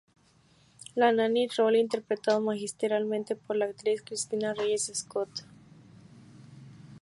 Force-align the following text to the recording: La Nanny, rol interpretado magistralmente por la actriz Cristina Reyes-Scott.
La 0.95 1.11
Nanny, 1.11 1.47
rol 1.55 1.75
interpretado 1.75 2.41
magistralmente 2.41 3.35
por 3.35 3.55
la 3.55 3.65
actriz 3.65 4.01
Cristina 4.01 4.51
Reyes-Scott. 4.51 5.29